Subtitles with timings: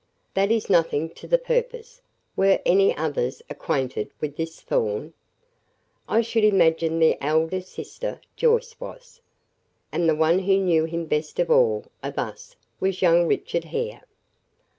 [0.33, 2.01] "That is nothing to the purpose.
[2.35, 5.13] Were any others acquainted with this Thorn?"
[6.09, 9.21] "I should imagine the elder sister, Joyce, was.
[9.91, 14.01] And the one who knew him best of all of us was young Richard Hare."